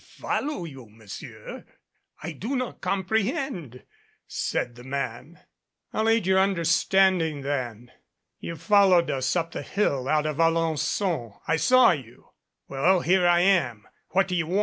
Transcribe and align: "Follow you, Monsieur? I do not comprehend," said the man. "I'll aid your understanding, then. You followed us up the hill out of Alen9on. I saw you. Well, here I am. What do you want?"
"Follow 0.17 0.65
you, 0.65 0.87
Monsieur? 0.89 1.63
I 2.23 2.31
do 2.31 2.55
not 2.55 2.81
comprehend," 2.81 3.83
said 4.25 4.73
the 4.73 4.83
man. 4.83 5.39
"I'll 5.93 6.09
aid 6.09 6.25
your 6.25 6.39
understanding, 6.39 7.41
then. 7.41 7.91
You 8.39 8.55
followed 8.55 9.11
us 9.11 9.35
up 9.35 9.51
the 9.51 9.61
hill 9.61 10.07
out 10.07 10.25
of 10.25 10.37
Alen9on. 10.37 11.39
I 11.47 11.55
saw 11.57 11.91
you. 11.91 12.29
Well, 12.67 13.01
here 13.01 13.27
I 13.27 13.41
am. 13.41 13.87
What 14.09 14.27
do 14.27 14.35
you 14.35 14.47
want?" 14.47 14.59